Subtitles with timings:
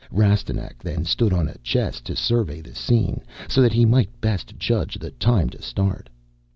[0.09, 4.57] Rastignac then stood on a chest to survey the scene, so that he could best
[4.57, 6.09] judge the time to start.